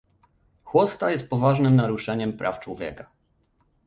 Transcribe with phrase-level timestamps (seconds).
[0.63, 3.11] Chłosta jest poważnym naruszeniem praw człowieka